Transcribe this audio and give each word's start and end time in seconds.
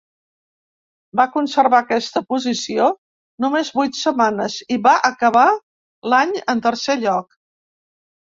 Va 1.19 1.25
conservar 1.33 1.81
aquesta 1.83 2.21
posició 2.33 2.87
només 3.45 3.69
vuit 3.77 3.99
setmanes 3.99 4.57
i 4.75 4.79
va 4.89 4.95
acabar 5.13 5.45
l'any 6.15 6.33
en 6.55 6.65
tercer 6.67 6.97
lloc. 7.05 7.39